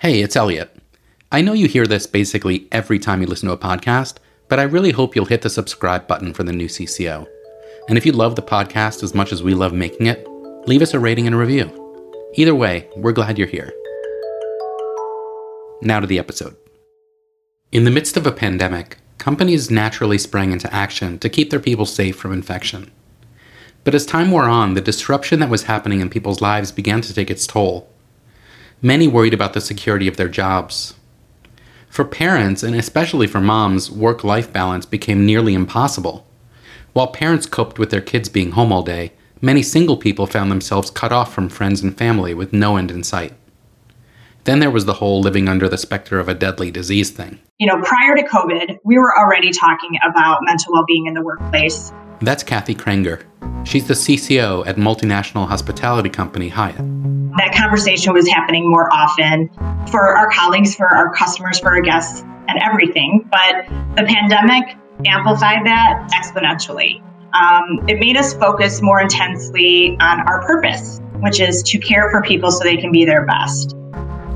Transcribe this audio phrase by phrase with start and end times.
[0.00, 0.74] Hey, it's Elliot.
[1.30, 4.16] I know you hear this basically every time you listen to a podcast,
[4.48, 7.26] but I really hope you'll hit the subscribe button for the new CCO.
[7.86, 10.26] And if you love the podcast as much as we love making it,
[10.66, 11.68] leave us a rating and a review.
[12.32, 13.74] Either way, we're glad you're here.
[15.82, 16.56] Now to the episode.
[17.70, 21.84] In the midst of a pandemic, companies naturally sprang into action to keep their people
[21.84, 22.90] safe from infection.
[23.84, 27.12] But as time wore on, the disruption that was happening in people's lives began to
[27.12, 27.90] take its toll
[28.82, 30.94] many worried about the security of their jobs.
[31.88, 36.26] For parents, and especially for moms, work life balance became nearly impossible.
[36.92, 40.90] While parents coped with their kids being home all day, many single people found themselves
[40.90, 43.32] cut off from friends and family with no end in sight.
[44.44, 47.38] Then there was the whole living under the specter of a deadly disease thing.
[47.58, 51.22] You know, prior to COVID, we were already talking about mental well being in the
[51.22, 51.92] workplace.
[52.20, 53.24] That's Kathy Krenger.
[53.66, 59.50] She's the CCO at multinational hospitality company Hyatt that conversation was happening more often
[59.90, 63.28] for our colleagues, for our customers, for our guests, and everything.
[63.30, 67.02] But the pandemic amplified that exponentially.
[67.32, 72.22] Um, it made us focus more intensely on our purpose, which is to care for
[72.22, 73.76] people so they can be their best.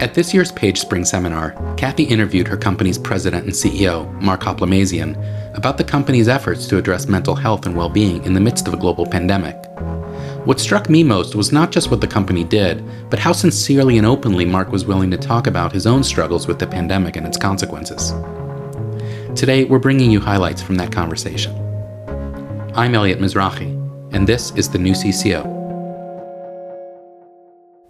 [0.00, 5.16] At this year's Page Spring seminar, Kathy interviewed her company's president and CEO, Mark Hoplamazian,
[5.56, 8.74] about the company's efforts to address mental health and well being in the midst of
[8.74, 9.56] a global pandemic.
[10.48, 14.06] What struck me most was not just what the company did, but how sincerely and
[14.06, 17.36] openly Mark was willing to talk about his own struggles with the pandemic and its
[17.36, 18.12] consequences.
[19.38, 21.54] Today, we're bringing you highlights from that conversation.
[22.74, 23.74] I'm Elliot Mizrahi,
[24.14, 25.44] and this is the new CCO.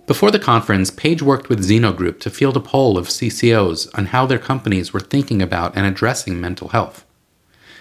[0.09, 4.07] Before the conference, Page worked with Zeno Group to field a poll of CCOs on
[4.07, 7.07] how their companies were thinking about and addressing mental health.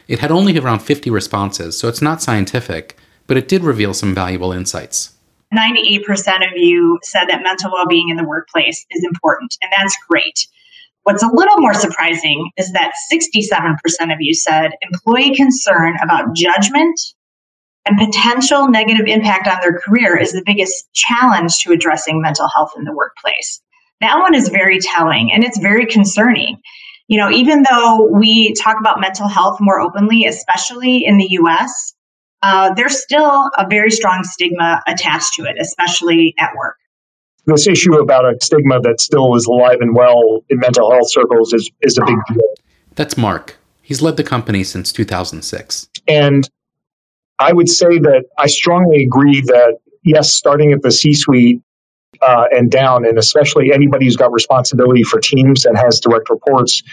[0.08, 2.96] It had only around 50 responses, so it's not scientific,
[3.28, 5.14] but it did reveal some valuable insights.
[5.56, 6.08] 98%
[6.46, 10.48] of you said that mental well being in the workplace is important, and that's great.
[11.04, 13.78] What's a little more surprising is that 67%
[14.14, 17.00] of you said employee concern about judgment
[17.86, 22.72] and potential negative impact on their career is the biggest challenge to addressing mental health
[22.78, 23.62] in the workplace.
[24.02, 26.58] That one is very telling and it's very concerning.
[27.08, 31.94] You know, even though we talk about mental health more openly, especially in the US,
[32.44, 36.78] uh, there's still a very strong stigma attached to it, especially at work.
[37.46, 41.54] This issue about a stigma that still is alive and well in mental health circles
[41.54, 42.48] is, is a big deal.
[42.96, 43.58] That's Mark.
[43.82, 45.88] He's led the company since 2006.
[46.10, 46.50] And
[47.40, 51.62] I would say that I strongly agree that, yes, starting at the C suite
[52.22, 56.84] uh, and down, and especially anybody who's got responsibility for teams and has direct reports,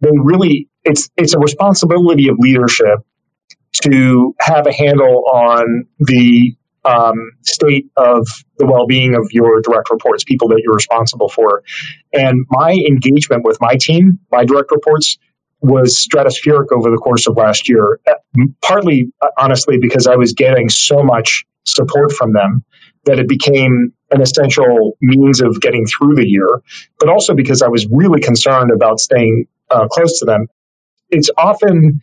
[0.00, 3.00] they really, it's, it's a responsibility of leadership
[3.82, 10.24] to have a handle on the um, state of the well-being of your direct reports,
[10.24, 11.62] people that you're responsible for.
[12.12, 15.18] And my engagement with my team, my direct reports,
[15.60, 18.00] was stratospheric over the course of last year.
[18.06, 22.64] Uh, partly, uh, honestly, because I was getting so much support from them
[23.04, 26.62] that it became an essential means of getting through the year,
[26.98, 30.46] but also because I was really concerned about staying uh, close to them.
[31.10, 32.00] It's often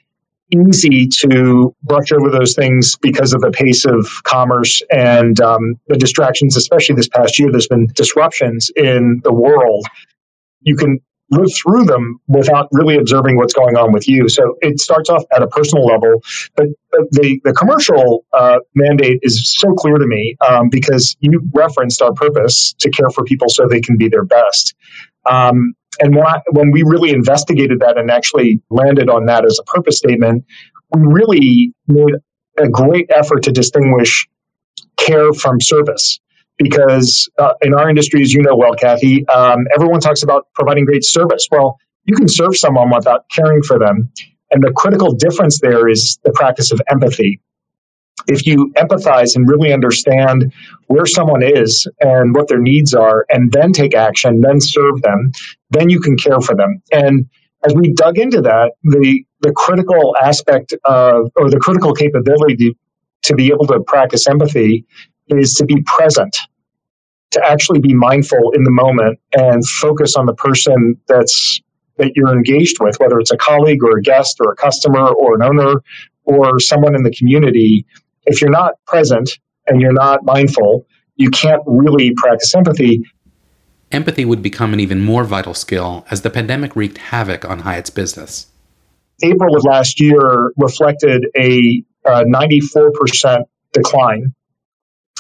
[0.51, 5.97] easy to brush over those things because of the pace of commerce and um, the
[5.97, 7.51] distractions, especially this past year.
[7.51, 9.85] There's been disruptions in the world.
[10.61, 10.99] You can
[11.31, 14.29] live through them without really observing what's going on with you.
[14.29, 16.21] So it starts off at a personal level,
[16.55, 16.67] but
[17.11, 22.13] the, the commercial uh, mandate is so clear to me um, because you referenced our
[22.13, 24.75] purpose to care for people so they can be their best.
[25.25, 29.59] Um, and when, I, when we really investigated that and actually landed on that as
[29.59, 30.45] a purpose statement,
[30.91, 32.15] we really made
[32.57, 34.27] a great effort to distinguish
[34.97, 36.19] care from service.
[36.57, 40.85] Because uh, in our industry, as you know well, Kathy, um, everyone talks about providing
[40.85, 41.47] great service.
[41.51, 44.09] Well, you can serve someone without caring for them.
[44.51, 47.41] And the critical difference there is the practice of empathy
[48.27, 50.53] if you empathize and really understand
[50.87, 55.31] where someone is and what their needs are, and then take action, then serve them,
[55.71, 56.81] then you can care for them.
[56.91, 57.29] And
[57.65, 62.73] as we dug into that, the the critical aspect of, or the critical capability to,
[63.23, 64.85] to be able to practice empathy
[65.27, 66.35] is to be present,
[67.31, 71.61] to actually be mindful in the moment and focus on the person that's
[71.97, 75.35] that you're engaged with, whether it's a colleague or a guest or a customer or
[75.35, 75.75] an owner
[76.25, 77.85] or someone in the community
[78.25, 79.29] if you're not present
[79.67, 80.85] and you're not mindful,
[81.15, 83.03] you can't really practice empathy.
[83.91, 87.89] Empathy would become an even more vital skill as the pandemic wreaked havoc on Hyatt's
[87.89, 88.47] business.
[89.23, 94.33] April of last year reflected a uh, 94% decline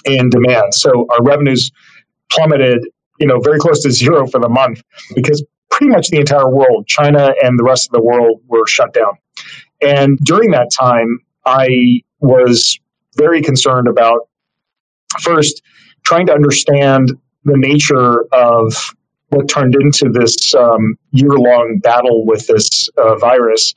[0.03, 0.73] in demand.
[0.73, 1.71] So our revenues
[2.29, 2.85] plummeted
[3.19, 6.87] you know, very close to zero for the month because pretty much the entire world,
[6.87, 9.17] China and the rest of the world, were shut down.
[9.81, 12.79] And during that time, I was
[13.17, 14.29] very concerned about
[15.21, 15.61] first
[16.03, 17.11] trying to understand
[17.43, 18.93] the nature of
[19.29, 23.73] what turned into this um, year long battle with this uh, virus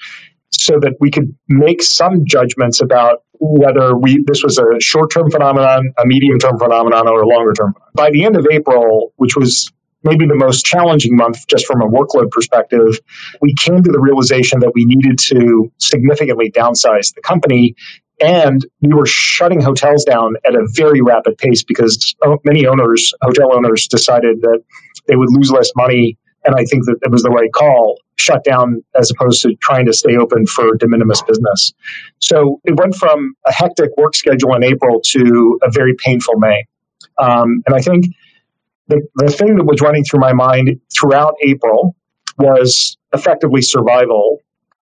[0.51, 5.31] so that we could make some judgments about whether we this was a short term
[5.31, 7.75] phenomenon, a medium term phenomenon, or a longer term.
[7.95, 9.71] By the end of April, which was
[10.05, 12.99] maybe the most challenging month just from a workload perspective,
[13.41, 17.75] we came to the realization that we needed to significantly downsize the company.
[18.21, 23.55] And we were shutting hotels down at a very rapid pace because many owners, hotel
[23.55, 24.63] owners, decided that
[25.07, 26.19] they would lose less money.
[26.45, 29.87] And I think that it was the right call, shut down as opposed to trying
[29.87, 31.73] to stay open for de minimis business.
[32.21, 36.65] So it went from a hectic work schedule in April to a very painful May.
[37.19, 38.07] Um, and I think
[38.89, 41.95] the, the thing that was running through my mind throughout April
[42.39, 44.41] was effectively survival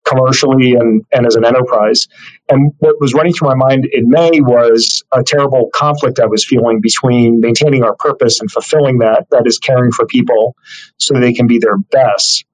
[0.09, 2.07] commercially and, and as an enterprise.
[2.49, 6.43] And what was running through my mind in May was a terrible conflict I was
[6.45, 10.55] feeling between maintaining our purpose and fulfilling that, that is caring for people
[10.97, 12.45] so they can be their best.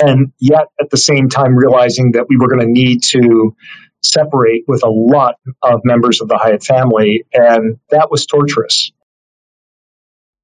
[0.00, 3.54] And yet at the same time realizing that we were going to need to
[4.02, 7.24] separate with a lot of members of the Hyatt family.
[7.34, 8.92] And that was torturous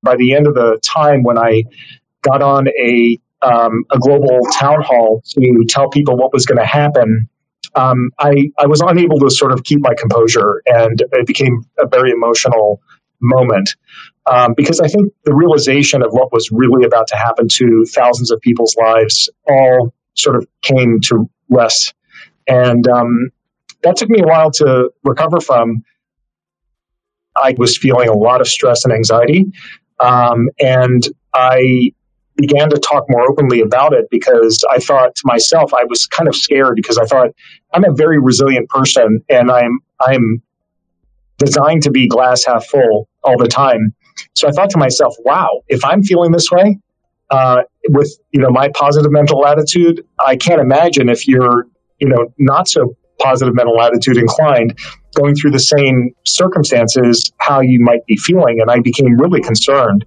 [0.03, 1.63] by the end of the time when I
[2.23, 6.67] got on a um, a global town hall to tell people what was going to
[6.67, 7.29] happen,
[7.75, 11.87] um, I I was unable to sort of keep my composure, and it became a
[11.87, 12.81] very emotional
[13.21, 13.77] moment
[14.27, 18.31] um, because I think the realization of what was really about to happen to thousands
[18.31, 21.95] of people's lives all sort of came to rest,
[22.49, 23.31] and um,
[23.83, 25.83] that took me a while to recover from.
[27.37, 29.53] I was feeling a lot of stress and anxiety.
[30.01, 31.93] Um, and I
[32.37, 36.29] began to talk more openly about it because I thought to myself, I was kind
[36.29, 37.31] of scared because I thought
[37.73, 40.43] I'm a very resilient person and I'm, I'm
[41.39, 43.95] designed to be glass half full all the time.
[44.35, 46.79] So I thought to myself, wow, if I'm feeling this way,
[47.31, 51.67] uh, with you know my positive mental attitude, I can't imagine if you're
[51.99, 54.79] you know not so positive mental attitude inclined
[55.15, 60.05] going through the same circumstances how you might be feeling and i became really concerned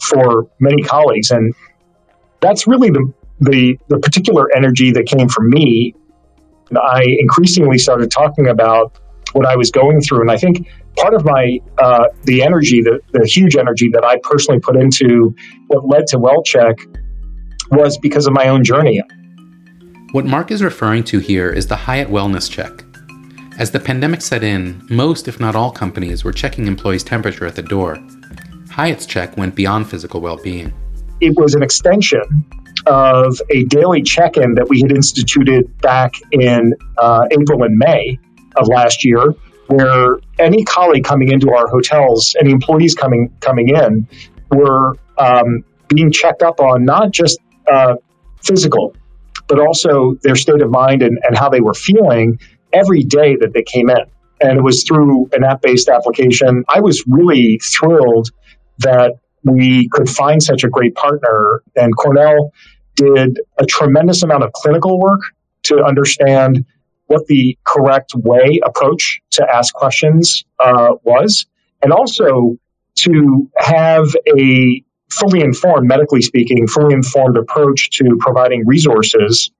[0.00, 1.54] for many colleagues and
[2.40, 3.12] that's really the
[3.42, 5.94] the, the particular energy that came from me
[6.76, 8.98] i increasingly started talking about
[9.32, 13.00] what i was going through and i think part of my uh, the energy the,
[13.12, 15.34] the huge energy that i personally put into
[15.68, 16.76] what led to WellCheck
[17.70, 19.00] was because of my own journey
[20.12, 22.84] what Mark is referring to here is the Hyatt Wellness Check.
[23.60, 27.54] As the pandemic set in, most, if not all, companies were checking employees' temperature at
[27.54, 27.96] the door.
[28.70, 30.72] Hyatt's check went beyond physical well being.
[31.20, 32.44] It was an extension
[32.86, 38.18] of a daily check in that we had instituted back in uh, April and May
[38.56, 39.34] of last year,
[39.66, 44.08] where any colleague coming into our hotels, any employees coming coming in,
[44.50, 47.38] were um, being checked up on not just
[47.70, 47.94] uh,
[48.42, 48.94] physical
[49.50, 52.38] but also their state of mind and, and how they were feeling
[52.72, 54.04] every day that they came in.
[54.40, 56.64] And it was through an app based application.
[56.68, 58.30] I was really thrilled
[58.80, 61.62] that we could find such a great partner.
[61.76, 62.52] And Cornell
[62.96, 65.20] did a tremendous amount of clinical work
[65.64, 66.64] to understand
[67.06, 71.46] what the correct way approach to ask questions uh, was,
[71.82, 72.56] and also
[72.96, 79.50] to have a fully informed, medically speaking, fully informed approach to providing resources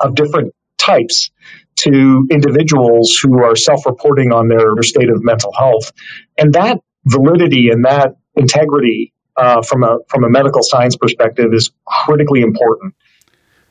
[0.00, 1.30] of different types
[1.76, 5.92] to individuals who are self reporting on their state of mental health.
[6.38, 11.70] And that validity and that integrity uh, from, a, from a medical science perspective is
[11.86, 12.94] critically important.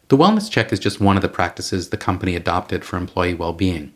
[0.10, 3.53] The wellness check is just one of the practices the company adopted for employee well
[3.53, 3.93] being.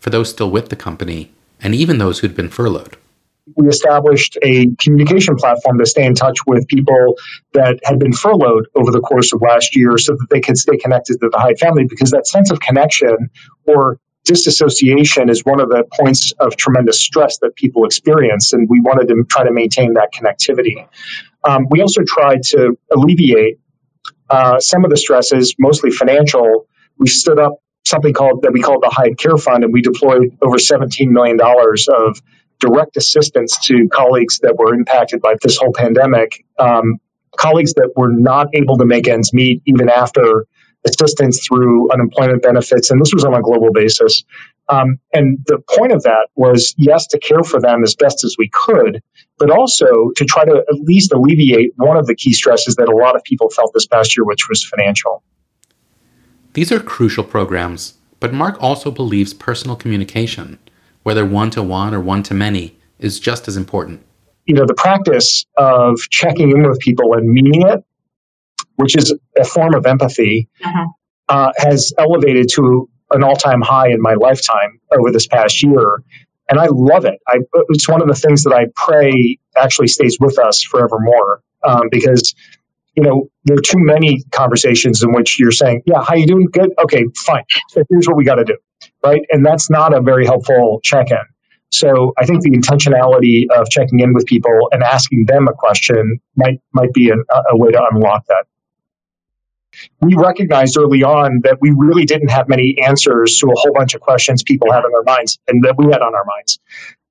[0.00, 2.96] For those still with the company, and even those who'd been furloughed
[3.56, 7.16] we established a communication platform to stay in touch with people
[7.52, 10.76] that had been furloughed over the course of last year so that they could stay
[10.76, 13.30] connected to the Hyatt family because that sense of connection
[13.66, 18.80] or disassociation is one of the points of tremendous stress that people experience, and we
[18.80, 20.86] wanted to try to maintain that connectivity.
[21.44, 23.58] Um, we also tried to alleviate
[24.30, 26.66] uh, some of the stresses, mostly financial.
[26.98, 30.36] We stood up something called that we called the Hyatt Care Fund, and we deployed
[30.42, 32.22] over $17 million of
[32.60, 36.98] direct assistance to colleagues that were impacted by this whole pandemic, um,
[37.36, 40.46] colleagues that were not able to make ends meet even after
[40.86, 44.24] assistance through unemployment benefits, and this was on a global basis.
[44.68, 48.36] Um, and the point of that was, yes, to care for them as best as
[48.38, 49.02] we could,
[49.38, 49.86] but also
[50.16, 53.22] to try to at least alleviate one of the key stresses that a lot of
[53.24, 55.22] people felt this past year, which was financial.
[56.54, 60.58] These are crucial programs, but Mark also believes personal communication,
[61.02, 64.02] whether one to one or one to many, is just as important.
[64.46, 67.84] You know, the practice of checking in with people and meaning it,
[68.76, 70.86] which is a form of empathy, uh-huh.
[71.28, 76.02] uh, has elevated to an all time high in my lifetime over this past year.
[76.50, 77.18] And I love it.
[77.28, 77.38] I,
[77.70, 82.34] it's one of the things that I pray actually stays with us forevermore um, because,
[82.94, 86.46] you know, there are too many conversations in which you're saying, yeah, how you doing?
[86.52, 86.70] Good.
[86.82, 87.44] Okay, fine.
[87.68, 88.56] So here's what we got to do.
[89.02, 89.22] Right.
[89.30, 91.16] And that's not a very helpful check in.
[91.72, 96.20] So I think the intentionality of checking in with people and asking them a question
[96.36, 98.44] might might be an, a way to unlock that
[100.00, 103.94] we recognized early on that we really didn't have many answers to a whole bunch
[103.94, 106.58] of questions people had on their minds and that we had on our minds.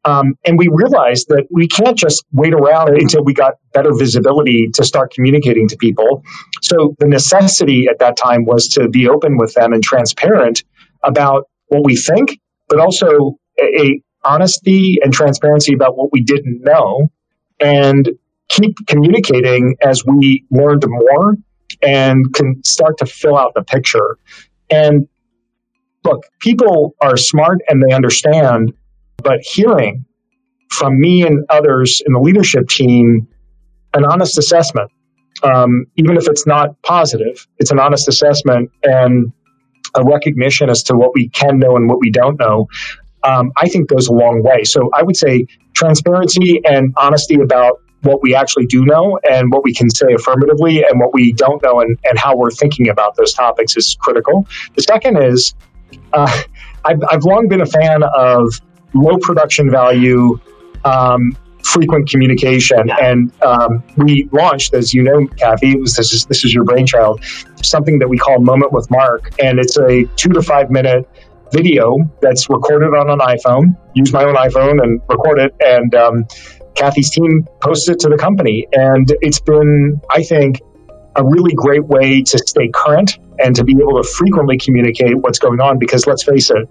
[0.05, 4.69] Um, and we realized that we can't just wait around until we got better visibility
[4.73, 6.23] to start communicating to people.
[6.61, 10.63] So the necessity at that time was to be open with them and transparent
[11.05, 16.61] about what we think, but also a, a honesty and transparency about what we didn't
[16.63, 17.09] know
[17.59, 18.09] and
[18.49, 21.35] keep communicating as we learned more
[21.81, 24.17] and can start to fill out the picture.
[24.69, 25.07] And
[26.03, 28.73] look, people are smart and they understand,
[29.17, 30.05] but hearing
[30.69, 33.27] from me and others in the leadership team
[33.93, 34.91] an honest assessment,
[35.43, 39.31] um, even if it's not positive, it's an honest assessment and
[39.95, 42.67] a recognition as to what we can know and what we don't know.
[43.23, 44.63] Um, I think goes a long way.
[44.63, 49.63] So I would say transparency and honesty about what we actually do know and what
[49.63, 53.15] we can say affirmatively and what we don't know and, and how we're thinking about
[53.15, 54.47] those topics is critical.
[54.75, 55.55] The second is
[56.13, 56.41] uh,
[56.85, 58.59] I've, I've long been a fan of
[58.93, 60.39] low production value,
[60.85, 62.91] um, frequent communication.
[63.01, 67.23] And um, we launched, as you know, Kathy, was, this, is, this is your brainchild,
[67.63, 69.31] something that we call Moment with Mark.
[69.41, 71.09] And it's a two to five minute
[71.51, 73.77] video that's recorded on an iPhone.
[73.93, 75.55] Use my own iPhone and record it.
[75.65, 76.27] And um,
[76.75, 78.67] Kathy's team posted it to the company.
[78.73, 80.61] And it's been, I think,
[81.15, 85.39] a really great way to stay current and to be able to frequently communicate what's
[85.39, 85.77] going on.
[85.77, 86.67] Because let's face it,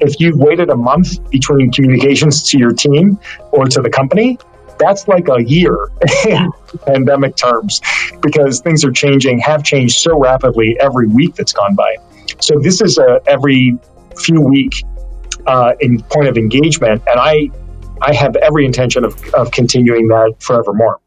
[0.00, 3.18] if you've waited a month between communications to your team
[3.52, 4.38] or to the company,
[4.78, 5.76] that's like a year
[6.26, 6.50] in
[6.86, 7.80] pandemic terms
[8.20, 11.96] because things are changing, have changed so rapidly every week that's gone by.
[12.40, 13.78] So this is a every
[14.18, 14.82] few week
[15.46, 17.50] uh, in point of engagement, and I
[18.02, 21.00] I have every intention of, of continuing that forevermore.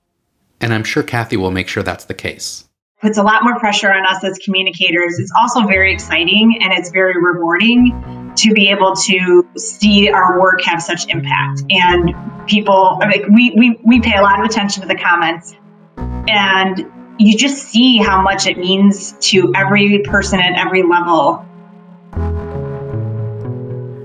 [0.62, 2.68] And I'm sure Kathy will make sure that's the case.
[3.02, 5.20] Puts a lot more pressure on us as communicators.
[5.20, 10.62] It's also very exciting and it's very rewarding to be able to see our work
[10.64, 11.64] have such impact.
[11.70, 12.16] And
[12.48, 15.54] people, like we, we, we pay a lot of attention to the comments
[15.98, 16.86] and
[17.20, 21.46] you just see how much it means to every person at every level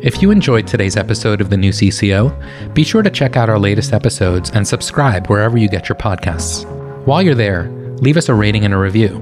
[0.02, 3.58] if you enjoyed today's episode of the new CCO, be sure to check out our
[3.58, 6.64] latest episodes and subscribe wherever you get your podcasts.
[7.06, 7.68] While you're there,
[8.00, 9.18] leave us a rating and a review.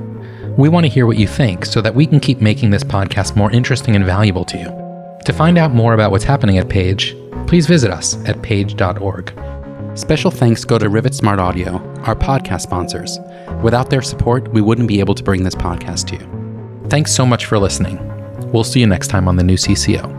[0.56, 3.37] We want to hear what you think so that we can keep making this podcast
[3.37, 5.18] more interesting and valuable to you.
[5.25, 7.16] To find out more about what's happening at Page,
[7.49, 9.32] please visit us at page.org.
[9.99, 13.18] Special thanks go to Rivet Smart Audio, our podcast sponsors.
[13.62, 16.88] Without their support, we wouldn't be able to bring this podcast to you.
[16.88, 17.99] Thanks so much for listening.
[18.52, 20.17] We'll see you next time on the new CCO.